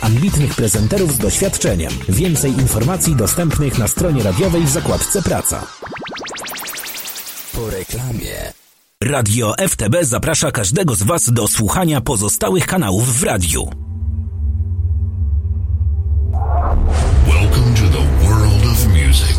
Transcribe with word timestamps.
ambitnych 0.00 0.54
prezenterów 0.54 1.12
z 1.12 1.18
doświadczeniem. 1.18 1.92
Więcej 2.08 2.50
informacji 2.50 3.16
dostępnych 3.16 3.78
na 3.78 3.88
stronie 3.88 4.22
radiowej 4.22 4.62
w 4.62 4.70
zakładce 4.70 5.22
Praca. 5.22 5.66
Po 7.54 7.70
reklamie. 7.70 8.52
Radio 9.02 9.54
FTB 9.68 10.04
zaprasza 10.04 10.50
każdego 10.50 10.94
z 10.94 11.02
Was 11.02 11.32
do 11.32 11.48
słuchania 11.48 12.00
pozostałych 12.00 12.66
kanałów 12.66 13.18
w 13.18 13.22
radiu. 13.22 13.70
Welcome 17.26 17.74
to 17.74 17.88
the 17.98 18.26
world 18.26 18.64
of 18.72 18.86
music. 18.86 19.38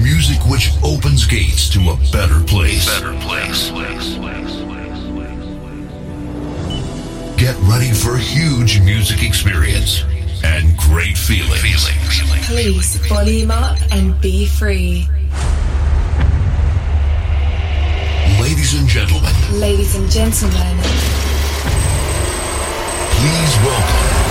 Music 0.00 0.38
which 0.50 0.70
opens 0.82 1.26
gates 1.26 1.68
to 1.70 1.80
a 1.80 1.96
better 2.12 2.40
place. 2.46 2.86
Better 2.86 3.14
place. 3.20 4.57
Get 7.48 7.56
ready 7.60 7.92
for 7.94 8.16
a 8.16 8.18
huge 8.18 8.78
music 8.80 9.22
experience 9.22 10.04
and 10.44 10.76
great 10.76 11.16
feeling. 11.16 11.58
Feeling. 11.60 12.42
Please 12.42 12.96
volume 13.08 13.50
up 13.50 13.78
and 13.90 14.20
be 14.20 14.44
free. 14.44 15.08
Ladies 18.38 18.78
and 18.78 18.86
gentlemen, 18.86 19.32
Ladies 19.58 19.94
and 19.94 20.10
gentlemen, 20.10 20.76
please 23.16 23.56
welcome 23.64 24.27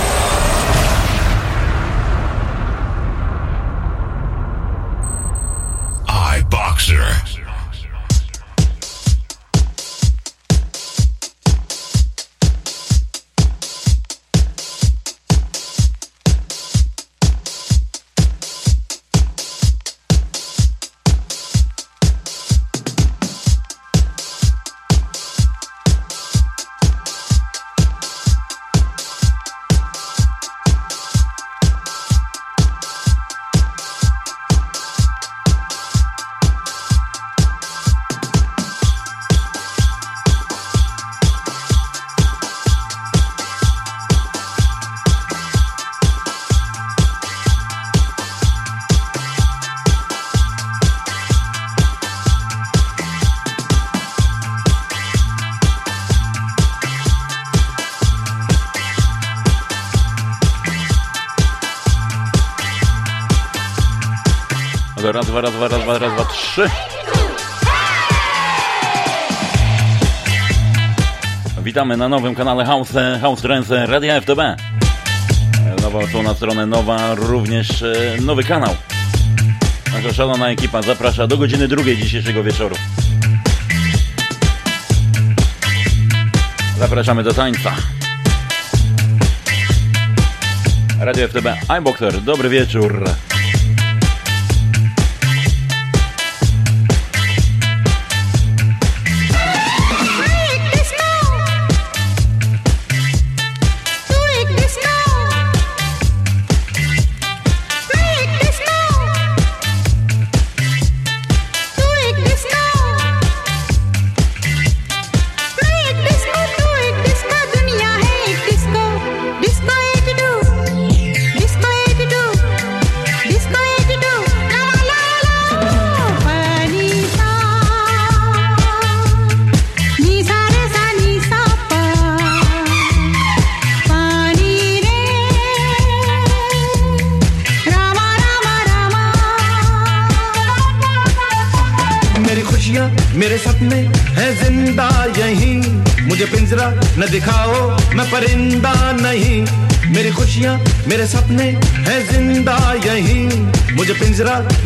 dwa, 65.28 65.40
raz, 65.40 65.52
dwa, 65.52 65.68
raz, 65.68 65.82
dwa, 65.82 65.98
raz, 65.98 66.12
dwa, 66.12 66.24
trzy. 66.24 66.70
Witamy 71.62 71.96
na 71.96 72.08
nowym 72.08 72.34
kanale 72.34 72.64
House, 72.64 72.92
House 73.20 73.42
Trance 73.42 73.86
Radia 73.86 74.20
FTB. 74.20 74.38
Nowa 75.82 75.98
odsłona 75.98 76.34
stronę, 76.34 76.66
nowa 76.66 77.14
również 77.14 77.82
e, 77.82 77.94
nowy 78.20 78.44
kanał. 78.44 78.74
Nasza 79.92 80.12
szalona 80.12 80.50
ekipa 80.50 80.82
zaprasza 80.82 81.26
do 81.26 81.36
godziny 81.36 81.68
drugiej 81.68 81.96
dzisiejszego 81.96 82.42
wieczoru. 82.42 82.76
Zapraszamy 86.78 87.22
do 87.22 87.34
tańca. 87.34 87.74
Radio 91.00 91.28
FTB, 91.28 91.46
iBoxer, 91.78 92.20
dobry 92.20 92.48
wieczór. 92.48 93.04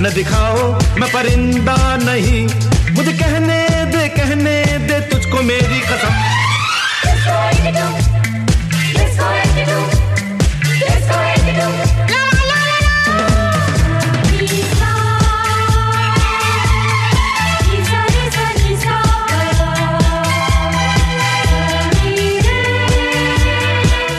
न 0.02 0.14
दिखाओ 0.16 0.72
मैं 1.00 1.10
परिंदा 1.14 1.78
नहीं 2.04 2.42
मुझे 2.98 3.14
कहने 3.22 3.60
दे 3.94 4.08
कहने 4.18 4.58
दे 4.88 5.00
तुझको 5.12 5.42
मेरी 5.52 5.80
कसम 5.92 6.38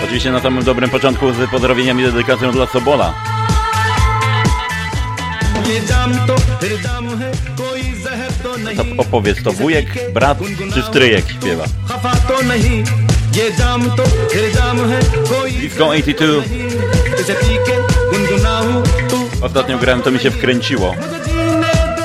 Oczywiście 0.08 0.32
na 0.32 0.40
samym 0.40 0.64
dobrym 0.64 0.90
początku 0.90 1.32
z 1.32 1.50
pozdrowieniami 1.50 2.02
i 2.02 2.06
dedykacją 2.06 2.52
dla 2.52 2.66
Sobola. 2.66 3.14
To 8.75 8.85
opowiedz 8.97 9.43
to 9.43 9.51
wujek, 9.51 9.85
brat 10.13 10.37
czy 10.73 10.81
stryjek 10.81 11.25
śpiewa. 11.29 11.63
Disco 15.61 15.87
82. 15.87 16.43
Ostatnio 19.41 19.77
grałem, 19.77 20.01
to 20.01 20.11
mi 20.11 20.19
się 20.19 20.31
wkręciło. 20.31 20.95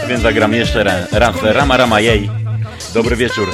Więc 0.09 0.23
zagram 0.23 0.55
jeszcze 0.55 0.85
raz. 1.13 1.43
Rama, 1.43 1.77
rama, 1.77 2.01
jej. 2.01 2.31
Dobry 2.95 3.17
wieczór. 3.17 3.49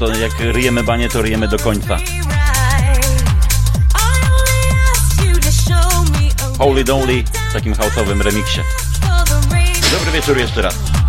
To 0.00 0.08
jak 0.16 0.32
ryjemy 0.38 0.82
banie, 0.82 1.08
to 1.08 1.22
ryjemy 1.22 1.48
do 1.48 1.58
końca. 1.58 1.98
Holy 6.58 6.84
Dolly 6.84 7.24
w 7.50 7.52
takim 7.52 7.74
house'owym 7.74 8.22
remiksie. 8.22 8.60
Dobry 9.92 10.12
wieczór 10.12 10.38
jeszcze 10.38 10.62
raz. 10.62 10.99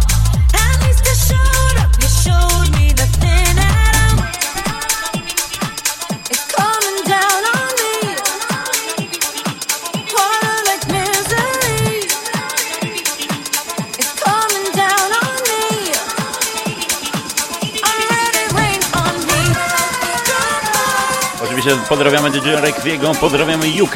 Oczywiście 21.62 21.88
pozdrawiamy 21.90 22.31
DJ 22.31 22.50
Rekwiego, 22.62 23.12
pozdrawiamy 23.16 23.66
UK. 23.84 23.96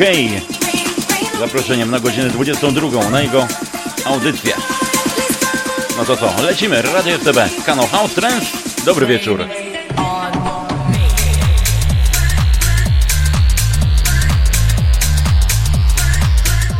Zaproszeniem 1.40 1.92
na 1.92 2.00
godzinę 2.00 2.30
22 2.30 3.10
na 3.10 3.22
jego 3.22 3.48
audycję. 4.06 4.54
No 5.98 6.06
to 6.06 6.18
co, 6.18 6.42
lecimy. 6.42 6.82
Radio 6.82 7.18
FTB, 7.18 7.66
kanał 7.66 7.88
House 7.88 8.14
Trends. 8.14 8.48
Dobry 8.86 9.06
wieczór. 9.06 9.48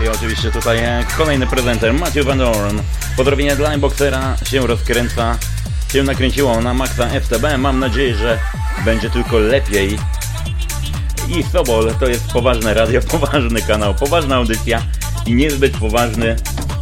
I 0.06 0.08
oczywiście 0.08 0.52
tutaj 0.52 0.80
kolejny 1.18 1.48
prezenter, 1.48 1.94
Matthew 1.94 2.26
Van 2.26 2.38
Dorn. 2.38 2.80
Pozdrowienie 3.18 3.56
dla 3.56 3.78
Boxera 3.78 4.38
się 4.50 4.68
rozkręca, 4.68 5.38
się 5.94 6.04
nakręciło 6.04 6.62
na 6.62 6.74
Maxa 6.74 7.08
FTB. 7.08 7.58
Mam 7.58 7.80
nadzieję, 7.80 8.16
że 8.16 8.40
będzie 8.86 9.10
tylko 9.10 9.40
lepiej 9.40 9.98
i 11.36 11.44
Sobol 11.44 11.96
to 12.00 12.08
jest 12.08 12.32
poważne 12.32 12.74
radio, 12.74 13.02
poważny 13.12 13.62
kanał, 13.62 13.96
poważna 13.96 14.36
audycja 14.36 14.82
i 15.26 15.34
niezbyt 15.34 15.78
poważny 15.78 16.36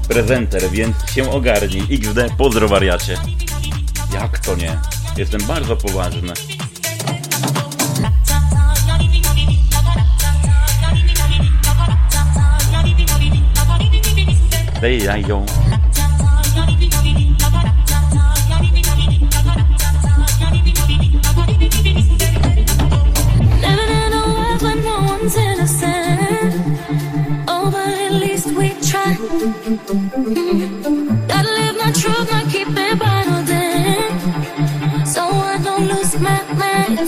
prezenter, 0.07 0.69
więc 0.69 0.95
się 1.15 1.31
ogarnij. 1.31 1.83
XD, 1.91 2.19
pozdro 2.37 2.67
wariacie. 2.67 3.17
Jak 4.13 4.39
to 4.39 4.55
nie? 4.55 4.79
Jestem 5.17 5.41
bardzo 5.47 5.77
poważny. 5.77 6.33
Gotta 29.75 31.49
live 31.49 31.77
my 31.77 31.91
truth, 31.91 32.31
not 32.31 32.47
keep 32.51 32.67
it 32.67 32.99
bottled 32.99 33.49
in. 33.49 34.19
So 35.03 35.23
I 35.23 35.57
don't 35.63 35.87
lose 35.87 36.13
my 36.19 36.43
mind. 36.53 36.99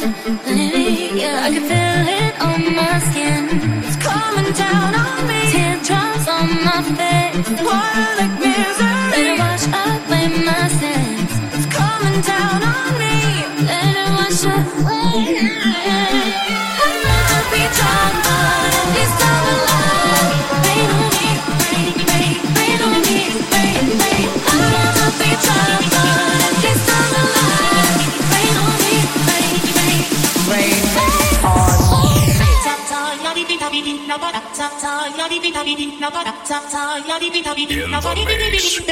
Yeah, 0.48 1.44
I 1.44 1.52
can 1.54 1.62
feel 1.70 2.08
it 2.22 2.42
on 2.42 2.76
my 2.76 3.00
skin. 3.08 3.44
It's 3.86 3.98
coming 3.98 4.52
down 4.54 4.96
on 4.96 5.28
me. 5.28 5.42
Teardrops 5.52 6.28
on 6.28 6.48
my 6.66 6.82
face. 6.98 7.50
Water 7.62 8.10
like 8.18 8.34
misery. 8.42 8.98
Let 9.14 9.26
it 9.30 9.38
wash 9.38 9.66
away 9.68 10.26
my 10.50 10.68
sins. 10.80 11.32
It's 11.54 11.68
coming 11.72 12.20
down 12.22 12.64
on 12.64 12.90
me. 12.98 13.16
Let 13.70 13.94
it 14.02 14.10
wash 14.18 14.44
away. 14.44 15.22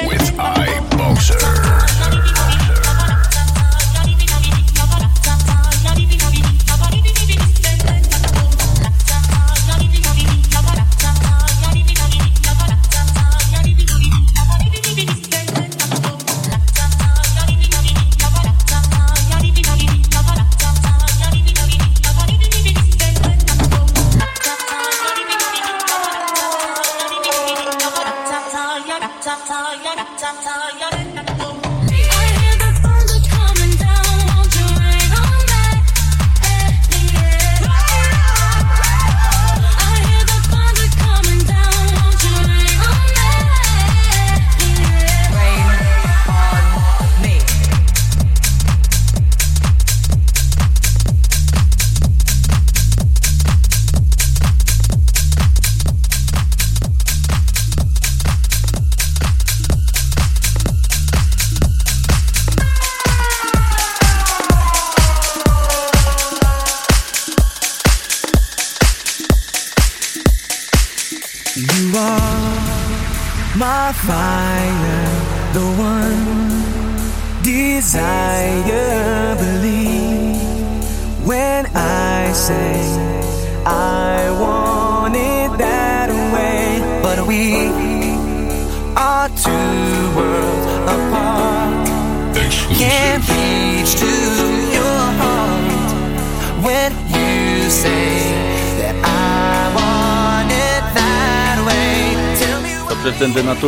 With 0.08 0.32
iBoxer. 0.38 1.93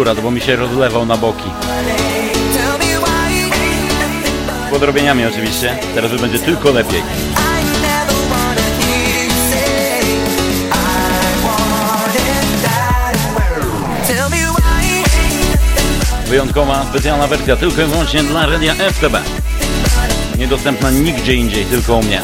Akurat, 0.05 0.23
bo 0.23 0.31
mi 0.31 0.41
się 0.41 0.55
rozlewał 0.55 1.05
na 1.05 1.17
boki. 1.17 1.49
Z 4.67 4.71
podrobieniami 4.71 5.25
oczywiście, 5.25 5.77
teraz 5.95 6.11
już 6.11 6.21
będzie 6.21 6.39
tylko 6.39 6.71
lepiej. 6.71 7.03
Wyjątkowa, 16.27 16.85
specjalna 16.89 17.27
wersja 17.27 17.55
tylko 17.55 17.81
i 17.81 17.85
wyłącznie 17.85 18.23
dla 18.23 18.45
radia 18.45 18.73
FTB. 18.75 19.17
Niedostępna 20.37 20.91
nigdzie 20.91 21.33
indziej, 21.33 21.65
tylko 21.65 21.95
u 21.95 22.03
mnie. 22.03 22.21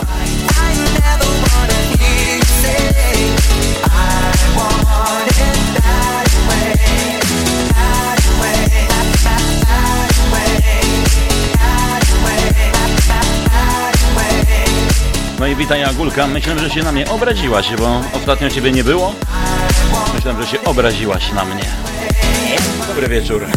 Witaj 15.49 15.83
Agulka. 15.83 16.27
Myślę, 16.27 16.59
że 16.59 16.69
się 16.69 16.83
na 16.83 16.91
mnie 16.91 17.09
obraziłaś, 17.09 17.75
bo 17.79 18.01
ostatnio 18.13 18.49
ciebie 18.49 18.71
nie 18.71 18.83
było. 18.83 19.15
Myślę, 20.15 20.35
że 20.41 20.47
się 20.47 20.63
obraziłaś 20.63 21.31
na 21.31 21.45
mnie. 21.45 21.63
Dobry 22.87 23.07
wieczór. 23.07 23.47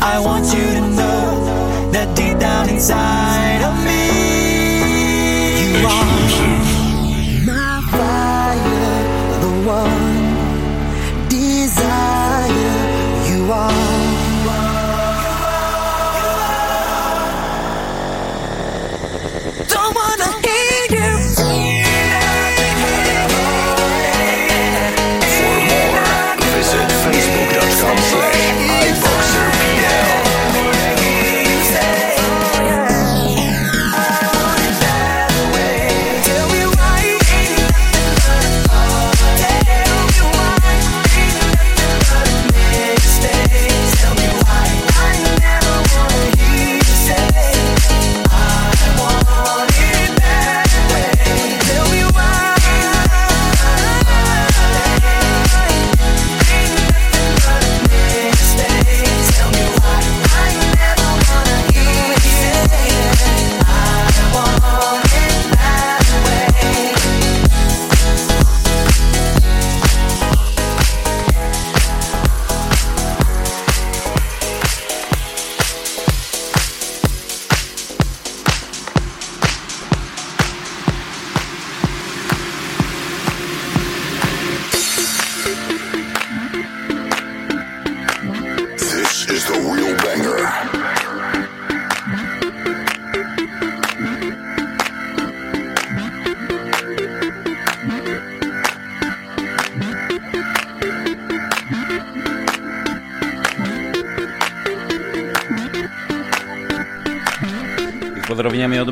I 0.00 0.20
want 0.20 0.46
you 0.46 0.62
to 0.62 0.80
know 0.80 1.90
that 1.92 2.16
deep 2.16 2.38
down 2.38 2.68
inside 2.68 3.57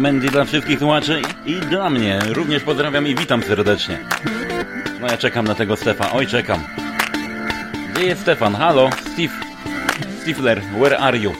Mandy 0.07 0.29
dla 0.29 0.45
wszystkich 0.45 0.79
słuchaczy 0.79 1.23
i 1.47 1.55
dla 1.55 1.91
mnie. 1.91 2.19
Również 2.29 2.63
pozdrawiam 2.63 3.07
i 3.07 3.15
witam 3.15 3.43
serdecznie. 3.43 3.99
No 5.01 5.07
ja 5.07 5.17
czekam 5.17 5.47
na 5.47 5.55
tego 5.55 5.77
Stefa. 5.77 6.13
Oj, 6.13 6.27
czekam. 6.27 6.65
Gdzie 7.95 8.07
jest 8.07 8.21
Stefan? 8.21 8.55
Halo? 8.55 8.91
Steve. 9.13 9.33
Stifler, 10.23 10.63
where 10.81 10.99
are 10.99 11.19
you? 11.19 11.33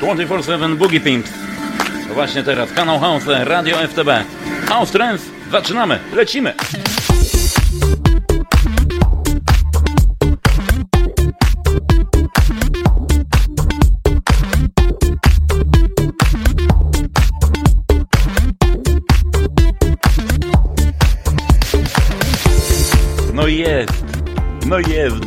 24-7 0.00 0.76
Boogie 0.76 1.00
Pimps. 1.00 1.32
Właśnie 2.14 2.42
teraz 2.42 2.72
kanał 2.72 2.98
House, 2.98 3.24
Radio 3.26 3.76
FTB. 3.88 4.08
House 4.68 4.90
Trends, 4.90 5.22
zaczynamy, 5.50 5.98
lecimy! 6.12 6.54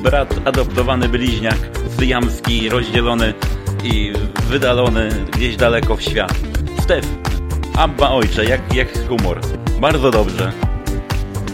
Brat 0.03 0.47
adoptowany 0.47 1.09
bliźniak, 1.09 1.57
syjamski, 1.97 2.69
rozdzielony 2.69 3.33
i 3.83 4.13
wydalony 4.49 5.09
gdzieś 5.31 5.55
daleko 5.55 5.95
w 5.95 6.01
świat. 6.01 6.33
Stef, 6.81 7.05
Abba 7.77 8.09
ojcze, 8.09 8.45
jak, 8.45 8.75
jak 8.75 9.07
humor. 9.07 9.39
Bardzo 9.81 10.11
dobrze, 10.11 10.51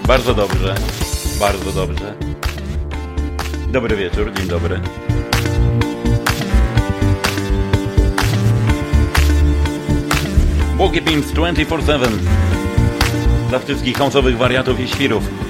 bardzo 0.08 0.34
dobrze, 0.34 0.76
bardzo 1.40 1.72
dobrze. 1.72 2.14
Dobry 3.72 3.96
wieczór, 3.96 4.34
dzień 4.34 4.48
dobry. 4.48 4.80
Boogie 10.78 11.02
Beams 11.02 11.32
24-7 11.32 12.08
dla 13.50 13.60
wszystkich 13.60 13.98
hąsowych 13.98 14.38
wariatów 14.38 14.80
i 14.80 14.88
świrów. 14.88 15.45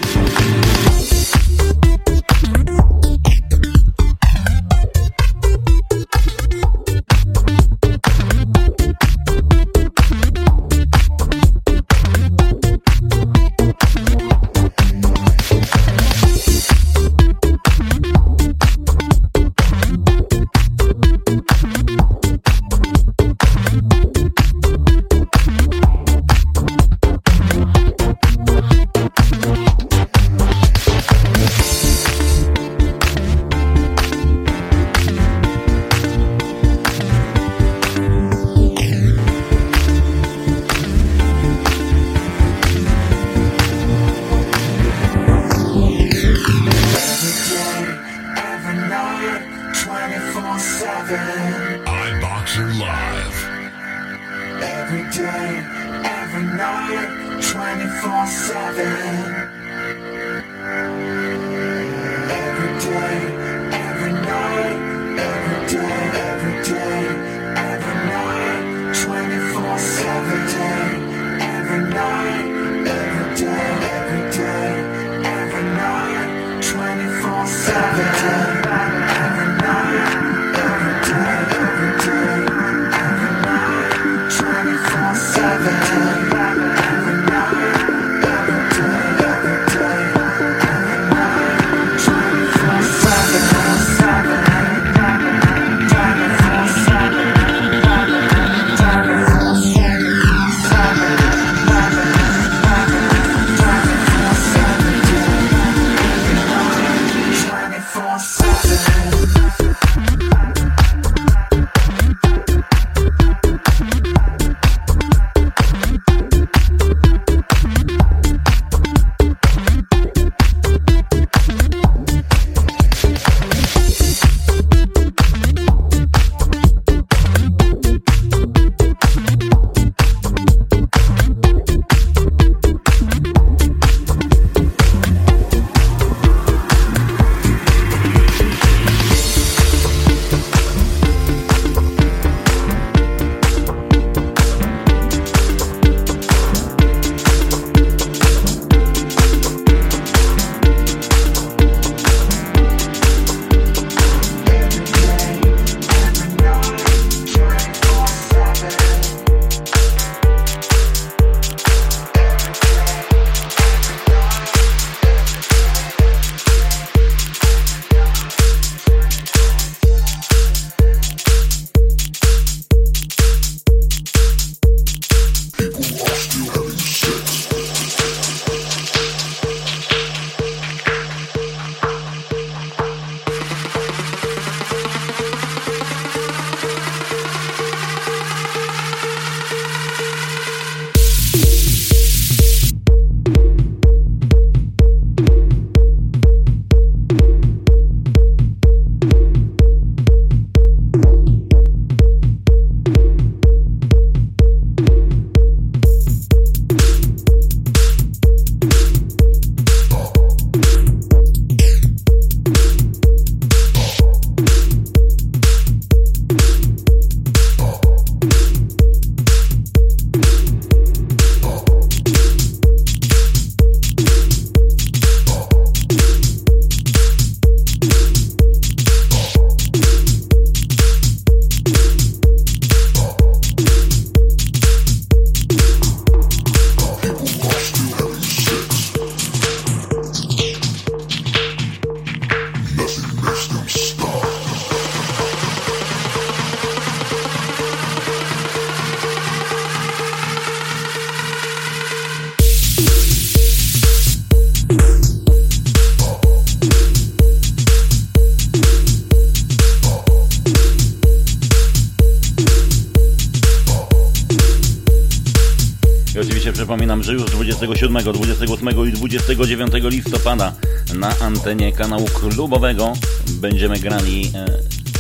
29 269.23 269.73
listopada 269.83 270.53
na 270.95 271.19
antenie 271.19 271.71
kanału 271.71 272.05
klubowego 272.05 272.93
będziemy 273.27 273.79
grali 273.79 274.31
e, 274.35 274.45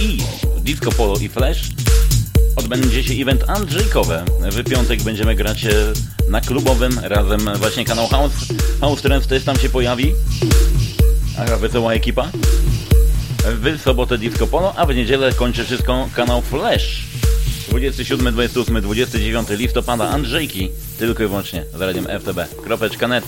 i 0.03 0.17
Disco 0.61 0.91
Polo 0.91 1.17
i 1.17 1.29
Flash. 1.29 1.61
Odbędzie 2.55 3.03
się 3.03 3.13
event 3.13 3.49
Andrzejkowy. 3.49 4.19
W 4.41 4.63
piątek 4.69 5.03
będziemy 5.03 5.35
grać 5.35 5.65
e, 5.65 5.69
na 6.29 6.41
klubowym 6.41 6.99
razem 7.03 7.49
właśnie 7.57 7.85
kanał 7.85 8.07
House. 8.07 8.33
House 8.81 9.01
Trends 9.01 9.27
też 9.27 9.43
tam 9.43 9.57
się 9.57 9.69
pojawi. 9.69 10.13
Aga 11.37 11.57
wesoła 11.57 11.93
ekipa. 11.93 12.29
W 13.61 13.81
sobotę 13.81 14.17
Disco 14.17 14.47
Polo, 14.47 14.73
a 14.75 14.85
w 14.85 14.95
niedzielę 14.95 15.33
kończy 15.33 15.65
wszystko 15.65 16.09
kanał 16.15 16.41
Flash. 16.41 17.03
27, 17.69 18.33
28, 18.33 18.81
29 18.81 19.49
listopada 19.49 20.09
Andrzejki 20.09 20.69
tylko 20.97 21.23
i 21.23 21.27
wyłącznie 21.27 21.65
z 21.73 21.81
radiem 21.81 22.05
FTB. 22.19 22.47
Kropeczka 22.63 23.07
net. 23.07 23.25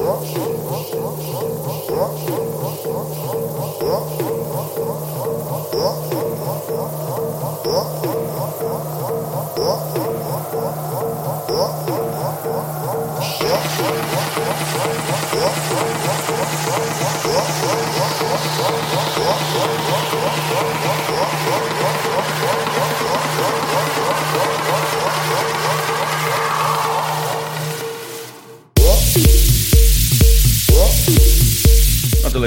What? 0.00 0.30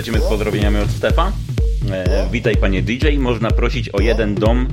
Lecimy 0.04 0.20
z 0.20 0.24
pozdrowieniami 0.30 0.78
od 0.78 0.92
Stefa. 0.92 1.32
E, 1.92 2.28
witaj 2.32 2.56
panie 2.56 2.82
DJ, 2.82 3.18
można 3.18 3.52
prosić 3.52 3.90
o 3.90 4.02
jeden 4.02 4.36
dom, 4.36 4.68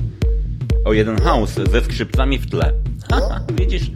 o 0.85 0.93
jeden 0.93 1.21
house 1.21 1.59
ze 1.71 1.81
skrzypcami 1.81 2.39
w 2.39 2.49
tle. 2.49 2.73
Haha, 3.09 3.45
widzisz, 3.53 3.91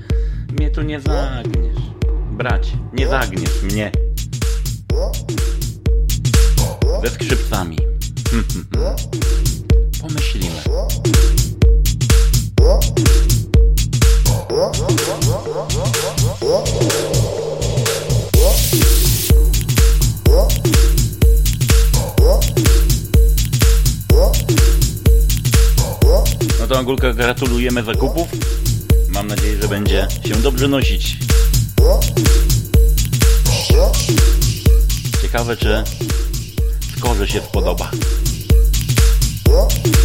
mnie 0.59 0.69
tu 0.69 0.81
nie 0.81 0.99
zagniesz. 0.99 1.77
Brać, 2.31 2.71
nie 2.93 3.07
zagniesz 3.07 3.63
mnie. 3.63 3.91
Ze 7.03 7.09
skrzypcami. 7.09 7.44
gratulujemy 27.15 27.83
zakupów. 27.83 28.27
Mam 29.09 29.27
nadzieję, 29.27 29.61
że 29.61 29.67
będzie 29.67 30.07
się 30.27 30.35
dobrze 30.35 30.67
nosić. 30.67 31.17
Ciekawe, 35.21 35.57
czy 35.57 35.83
skorze 36.97 37.27
się 37.27 37.41
spodoba. 37.41 37.91
Yeah. 39.47 39.95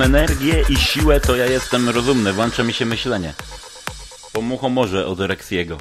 Mam 0.00 0.14
energię 0.14 0.64
i 0.68 0.76
siłę, 0.76 1.20
to 1.20 1.36
ja 1.36 1.46
jestem 1.46 1.88
rozumny, 1.88 2.32
włącza 2.32 2.64
mi 2.64 2.72
się 2.72 2.86
myślenie. 2.86 3.34
Po 4.32 4.42
muchomorze 4.42 5.06
od 5.06 5.20
Rexiego. 5.20 5.78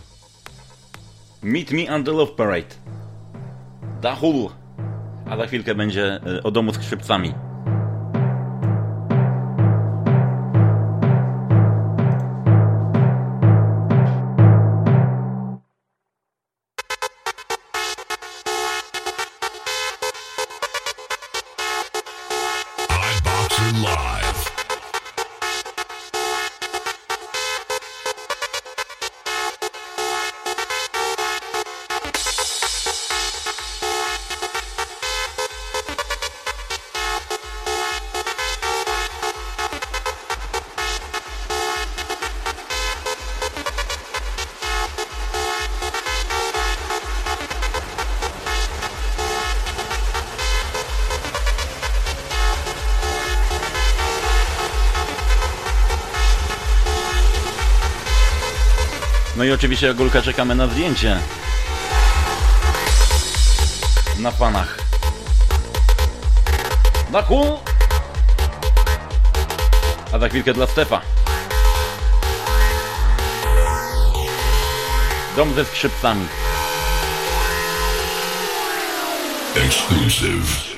Meet 1.41 1.71
me 1.71 1.95
on 1.95 2.03
the 2.03 2.11
Love 2.11 2.31
Parade. 2.31 2.75
Dahul. 4.01 4.49
A 5.29 5.37
za 5.37 5.47
chwilkę 5.47 5.75
będzie 5.75 6.19
y, 6.27 6.43
o 6.43 6.51
domu 6.51 6.73
z 6.73 6.75
skrzypcami. 6.75 7.33
Oczywiście 59.59 59.89
Agulka 59.89 60.21
czekamy 60.21 60.55
na 60.55 60.67
zdjęcie. 60.67 61.19
Na 64.19 64.31
panach. 64.31 64.77
Na 67.11 67.23
kół! 67.23 67.59
A 70.13 70.19
za 70.19 70.29
chwilkę 70.29 70.53
dla 70.53 70.67
Stefa. 70.67 71.01
Dom 75.35 75.53
ze 75.53 75.65
skrzypcami. 75.65 76.25
Exclusive. 79.55 80.68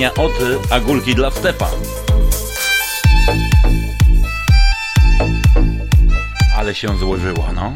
Od 0.00 0.32
Agulki 0.70 1.14
dla 1.14 1.30
Stefa. 1.30 1.70
Ale 6.56 6.74
się 6.74 6.98
złożyło, 6.98 7.48
no. 7.54 7.72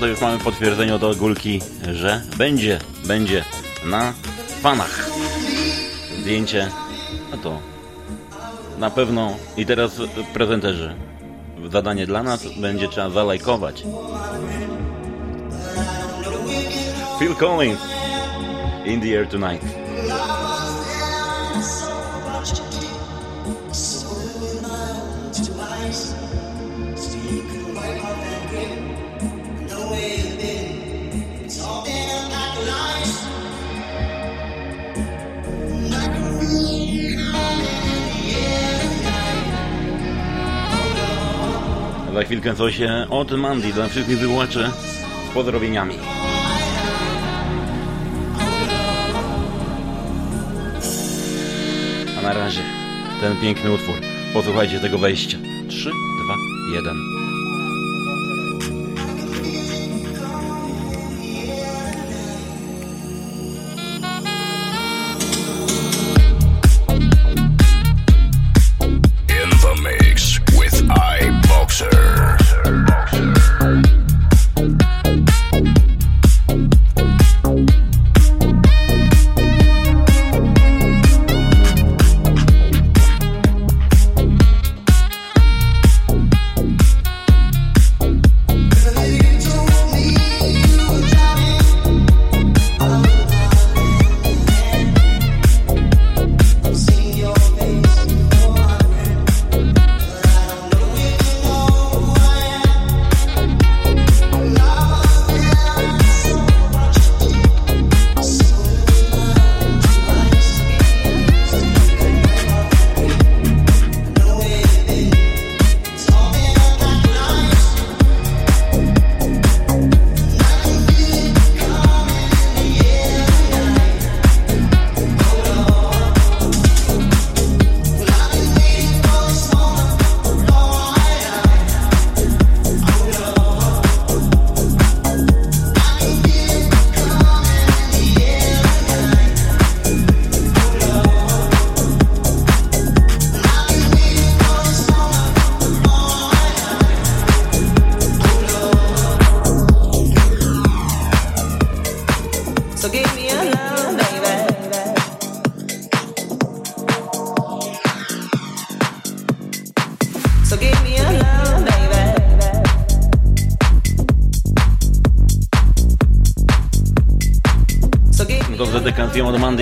Tutaj 0.00 0.10
już 0.10 0.20
mamy 0.20 0.38
potwierdzenie 0.38 0.94
od 0.94 1.04
Ogólki, 1.04 1.60
że 1.92 2.22
będzie, 2.36 2.78
będzie 3.04 3.44
na 3.84 4.12
fanach. 4.62 5.10
Zdjęcie, 6.20 6.70
no 7.30 7.36
to 7.36 7.58
na 8.78 8.90
pewno 8.90 9.36
i 9.56 9.66
teraz 9.66 10.00
prezenterzy. 10.34 10.94
Zadanie 11.72 12.06
dla 12.06 12.22
nas 12.22 12.46
będzie 12.60 12.88
trzeba 12.88 13.10
zalajkować. 13.10 13.82
Phil 17.18 17.34
Collins, 17.34 17.80
In 18.86 19.00
the 19.00 19.18
Air 19.18 19.28
Tonight. 19.28 19.79
Za 42.20 42.26
chwilkę 42.26 42.54
coś 42.54 42.80
od 43.10 43.32
Mandy 43.32 43.72
dla 43.72 43.88
wszystkich 43.88 44.18
wyłaczy 44.18 44.70
z 45.30 45.34
pozdrowieniami. 45.34 45.94
A 52.18 52.22
na 52.22 52.32
razie 52.32 52.60
ten 53.20 53.36
piękny 53.36 53.72
utwór. 53.72 53.94
Posłuchajcie 54.34 54.80
tego 54.80 54.98
wejścia. 54.98 55.38
3, 55.68 55.90
2, 56.24 56.34
1. 56.74 57.19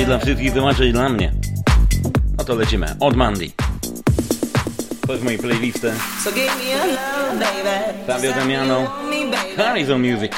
dla 0.08 0.18
wszystkich, 0.18 0.52
wyłączyć 0.52 0.92
dla 0.92 1.08
mnie. 1.08 1.32
No 2.38 2.44
to 2.44 2.54
lecimy. 2.54 2.96
Od 3.00 3.16
Mandy. 3.16 3.50
To 5.06 5.12
jest 5.12 5.24
moje 5.24 5.38
playlistę. 5.38 5.92
So 6.24 6.30
Fabio 8.06 8.32
Damiano. 8.32 8.90
Horizon 9.56 10.00
Music. 10.00 10.32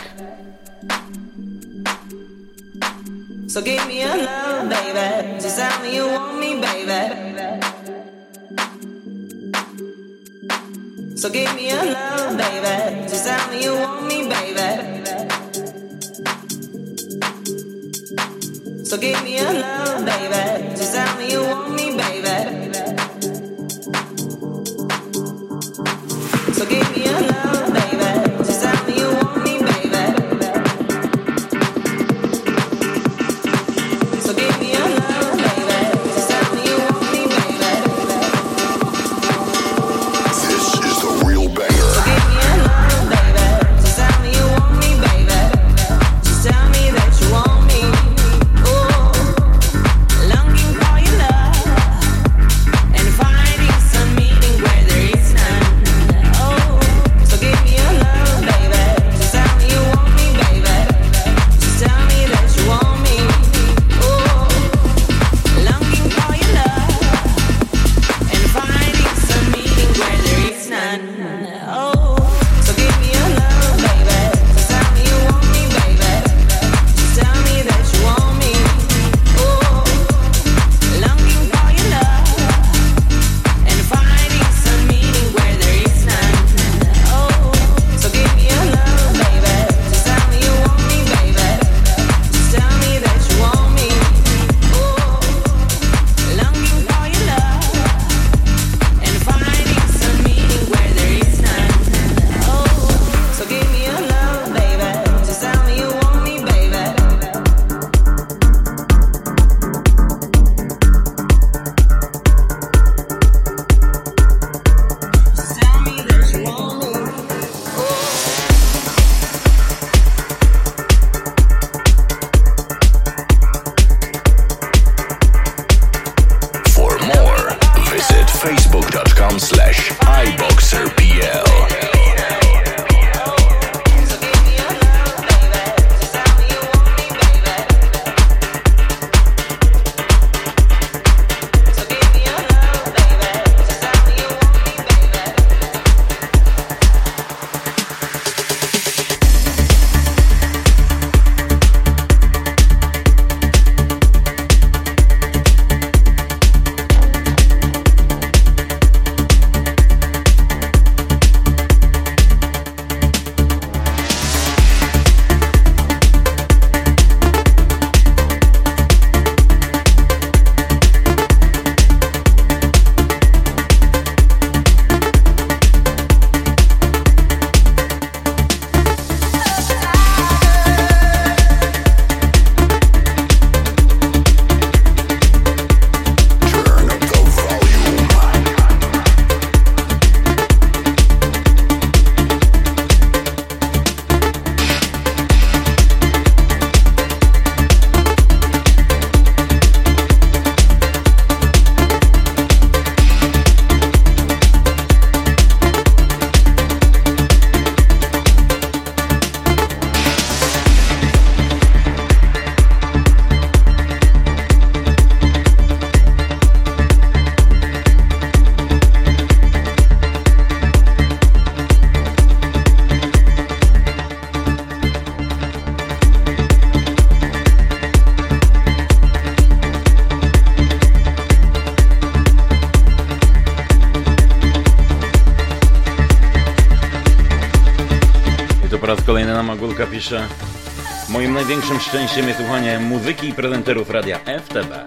Moim 241.09 241.35
największym 241.35 241.81
szczęściem 241.81 242.29
jest 242.29 242.41
słuchanie 242.41 242.79
muzyki 242.79 243.29
i 243.29 243.33
prezenterów 243.33 243.91
radia 243.91 244.19
FTB. 244.19 244.85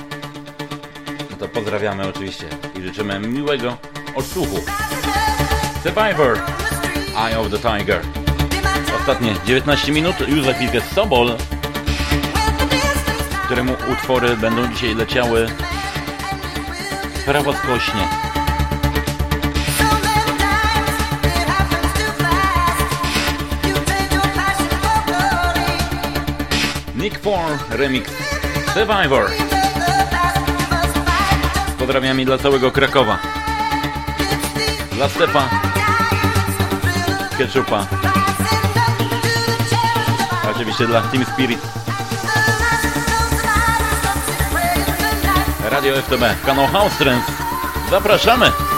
No 1.31 1.37
to 1.39 1.47
pozdrawiamy 1.47 2.07
oczywiście 2.07 2.45
i 2.79 2.81
życzymy 2.81 3.19
miłego 3.19 3.77
odsłuchu. 4.15 4.57
Survivor, 5.83 6.39
Eye 7.17 7.39
of 7.39 7.51
the 7.51 7.57
Tiger. 7.57 8.01
Ostatnie 8.99 9.35
19 9.45 9.91
minut, 9.91 10.15
Józef 10.27 10.59
Wilkes 10.59 10.91
Sobol, 10.91 11.37
któremu 13.45 13.73
utwory 13.91 14.37
będą 14.37 14.73
dzisiaj 14.73 14.95
leciały 14.95 15.47
prawo 17.25 17.53
skośnie. 17.53 18.22
Nick 27.03 27.19
Porn 27.19 27.57
Remix 27.69 28.09
Survivor. 28.73 29.29
Pozdrawiam 31.79 32.25
dla 32.25 32.37
całego 32.37 32.71
Krakowa. 32.71 33.19
Dla 34.91 35.09
Stepa. 35.09 35.49
Ketchupa. 37.37 37.87
Oczywiście 40.55 40.87
dla 40.87 41.01
Team 41.01 41.25
Spirit. 41.25 41.59
Radio 45.71 46.01
FTB, 46.01 46.45
kanał 46.45 46.67
House 46.67 46.97
Trends. 46.97 47.25
Zapraszamy! 47.89 48.72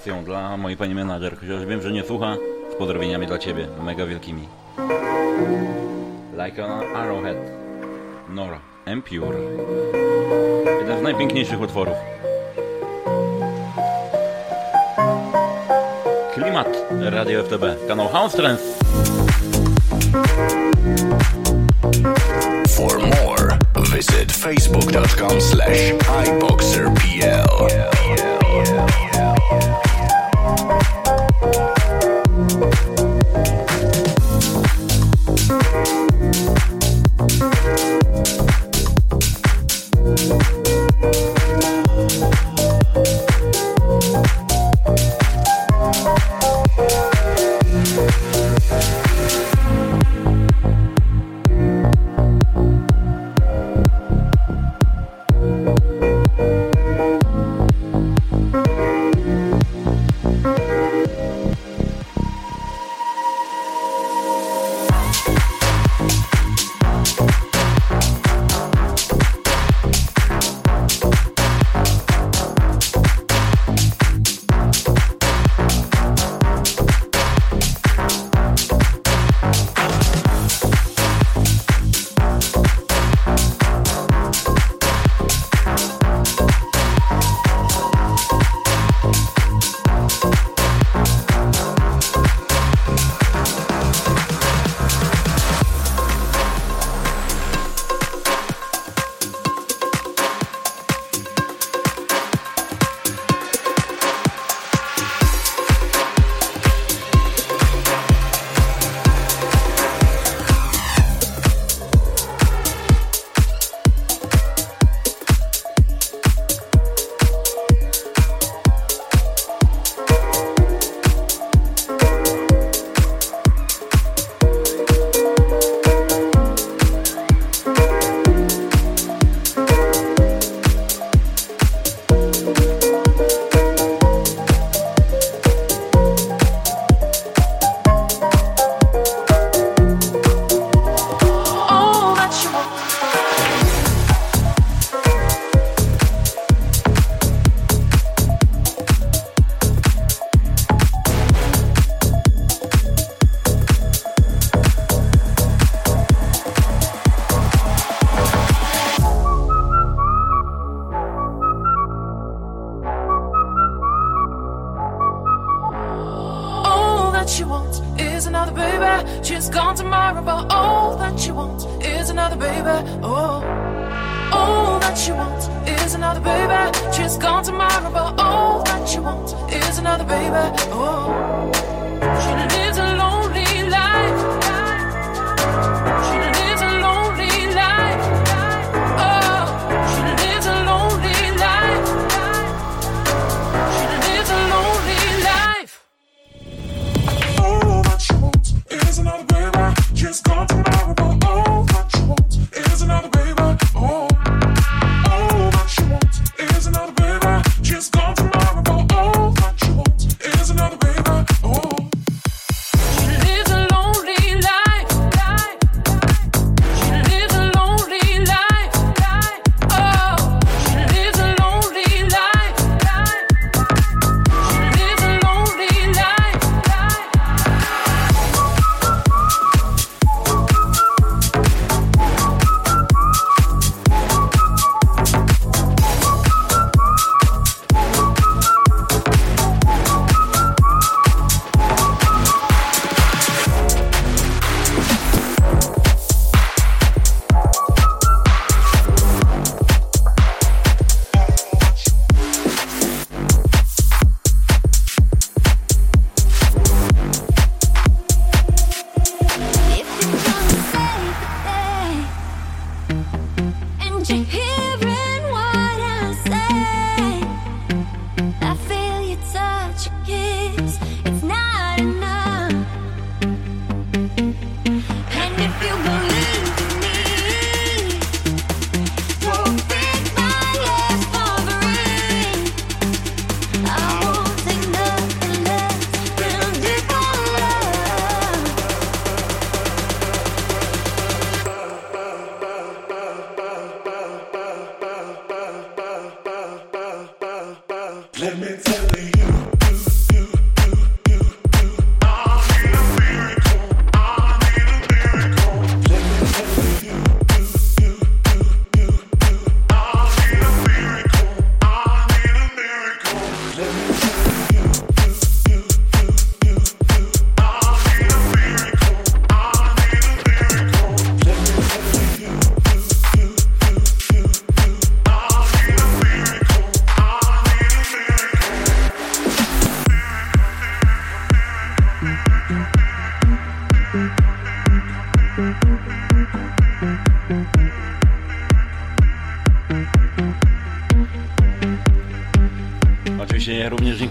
Dedykacją 0.00 0.24
dla 0.24 0.56
mojej 0.56 0.76
pani 0.78 0.94
menadżer, 0.94 1.36
chociaż 1.40 1.66
wiem, 1.66 1.82
że 1.82 1.92
nie 1.92 2.02
słucha, 2.02 2.36
z 2.72 2.74
pozdrowieniami 2.74 3.26
dla 3.26 3.38
ciebie, 3.38 3.68
mega 3.82 4.06
wielkimi. 4.06 4.48
Like 6.32 6.64
an 6.64 6.96
Arrowhead, 6.96 7.36
Nora, 8.28 8.60
and 8.86 9.04
Pure. 9.04 9.38
Jeden 10.80 10.98
z 10.98 11.02
najpiękniejszych 11.02 11.60
utworów. 11.60 11.94
Klimat 16.34 16.84
Radio 17.00 17.42
FTB, 17.42 17.88
kanał 17.88 18.08
House 18.08 18.32
Trends. 18.32 18.78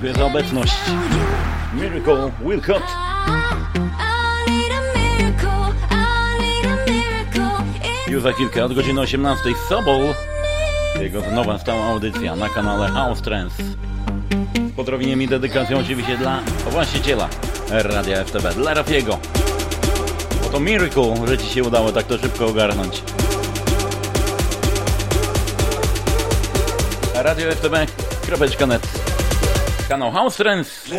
Dziękuję 0.02 0.14
za 0.14 0.26
obecność. 0.26 0.74
Miracle 1.74 2.32
Wilcott. 2.42 2.84
Już 8.08 8.24
za 8.24 8.32
chwilkę 8.32 8.66
od 8.66 8.74
godziny 8.74 9.02
18 9.02 9.44
z 9.66 9.70
sobą 9.70 10.14
jego 11.00 11.22
nowa 11.22 11.60
stała 11.60 11.86
audycja 11.86 12.36
na 12.36 12.50
kanale 12.50 12.88
House 12.88 13.22
Trends. 13.22 13.56
Z 14.74 14.76
pozdrowieniem 14.76 15.22
i 15.22 15.28
dedykacją 15.28 15.80
oczywiście 15.80 16.18
dla 16.18 16.40
właściciela 16.70 17.30
Radia 17.70 18.24
FTB, 18.24 18.54
dla 18.54 18.74
Rafiego. 18.74 19.20
Bo 20.44 20.50
to 20.50 20.60
miracle, 20.60 21.28
że 21.28 21.38
Ci 21.38 21.46
się 21.46 21.64
udało 21.64 21.92
tak 21.92 22.06
to 22.06 22.18
szybko 22.18 22.46
ogarnąć. 22.46 23.04
Radio 27.16 27.52
FTB, 27.52 27.76
kropeczka 28.26 28.66
net. 28.66 29.09
kanał 29.90 30.12
House 30.12 30.38
Trends. 30.38 30.90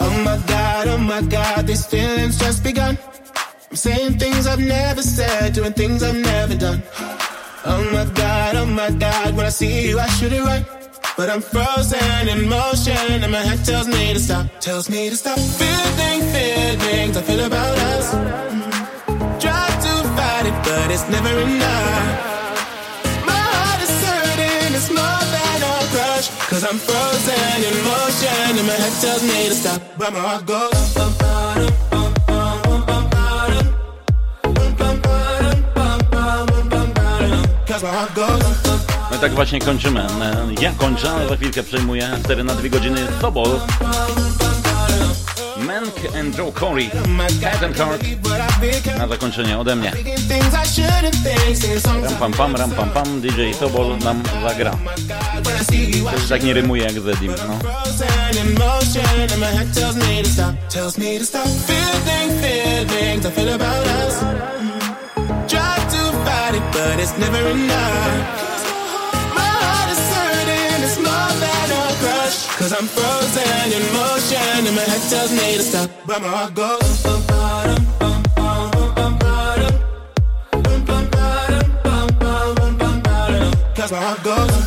Oh 0.00 0.22
my 0.24 0.36
god, 0.46 0.88
oh 0.88 0.98
my 0.98 1.22
god, 1.22 1.66
these 1.66 1.86
feelings 1.86 2.38
just 2.38 2.62
begun. 2.62 2.98
I'm 3.70 3.76
saying 3.76 4.18
things 4.18 4.46
I've 4.46 4.60
never 4.60 5.02
said, 5.02 5.54
doing 5.54 5.72
things 5.72 6.02
I've 6.02 6.16
never 6.16 6.54
done. 6.56 6.82
Oh 7.64 7.82
my 7.92 8.04
god, 8.14 8.56
oh 8.56 8.66
my 8.66 8.90
god, 8.90 9.36
when 9.36 9.46
I 9.46 9.50
see 9.50 9.88
you, 9.88 9.98
I 9.98 10.06
should 10.08 10.32
it 10.32 10.42
right. 10.42 10.64
But 11.16 11.30
I'm 11.30 11.40
frozen 11.40 12.28
in 12.28 12.48
motion, 12.48 13.22
and 13.24 13.32
my 13.32 13.40
head 13.40 13.64
tells 13.64 13.88
me 13.88 14.12
to 14.12 14.20
stop, 14.20 14.46
tells 14.60 14.90
me 14.90 15.08
to 15.10 15.16
stop. 15.16 15.38
Feeling, 15.38 16.20
feelings 16.32 17.16
I 17.16 17.22
feel 17.22 17.44
about 17.44 17.78
us. 17.92 18.10
Try 19.42 19.66
to 19.84 19.92
fight 20.16 20.46
it, 20.50 20.56
but 20.64 20.90
it's 20.90 21.08
never 21.08 21.32
enough. 21.40 22.27
Cause 26.58 26.72
I'm 26.72 26.78
frozen 26.80 27.62
in 27.62 27.74
motion, 27.86 28.58
and 28.58 28.66
my 28.66 28.72
head 28.72 28.90
tells 29.00 29.22
me 29.22 29.48
to 29.48 29.54
stop, 29.54 29.80
but 29.96 30.12
my 30.12 30.18
heart 30.18 30.44
goes. 30.44 30.94
bum, 30.94 31.14
bum, 31.14 31.30
bum. 31.30 33.28
No 39.10 39.18
tak 39.20 39.34
właśnie 39.34 39.60
kończymy. 39.60 40.06
Ja 40.60 40.72
kończę, 40.72 41.10
ale 41.10 41.28
za 41.28 41.36
chwilkę 41.36 41.62
przejmuję 41.62 42.10
4 42.24 42.44
na 42.44 42.54
2 42.54 42.68
godziny 42.68 43.06
Sobol. 43.20 43.60
Mank 45.68 46.16
and 46.16 46.34
Joe 46.34 46.52
Corey. 46.52 46.90
Card. 47.76 48.98
Na 48.98 49.08
zakończenie 49.08 49.58
ode 49.58 49.76
mnie. 49.76 49.92
Ram 52.02 52.14
pam 52.18 52.32
pam, 52.32 52.56
ram 52.56 52.70
pam 52.70 52.90
pam, 52.90 53.20
DJ 53.20 53.52
Sobol 53.60 53.98
nam 53.98 54.22
zagra. 54.42 54.78
się 56.22 56.28
tak 56.28 56.42
nie 56.42 56.54
rymuje 56.54 56.82
jak 56.82 57.00
Zedim, 57.00 57.34
no. 57.48 57.58
head 62.40 62.88
but 66.72 67.00
it's 67.00 67.18
never 67.18 67.50
enough. 67.50 68.48
Cause 72.58 72.72
I'm 72.72 72.88
frozen 72.88 73.72
in 73.72 73.82
motion, 73.94 74.17
and 74.66 74.74
my 74.74 74.82
head 74.82 75.10
tells 75.10 75.30
me 75.30 75.54
to 75.56 75.62
stop, 75.62 75.90
but 76.06 76.20
my 76.20 76.28
heart 76.28 76.54
goes. 76.54 77.02
bum, 77.02 77.22
bum, 78.00 78.22
bum, 78.34 78.70
bum, 78.94 79.18
bum. 79.18 79.58
Bum, 84.24 84.57